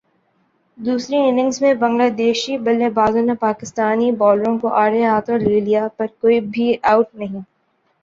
[0.77, 5.87] دوسری اننگز میں بنگلہ دیشی بلے بازوں نے پاکستانی بالروں کو اڑھے ہاتھوں لے لیا
[5.97, 7.41] پر کوئی بھی اوٹ نہیں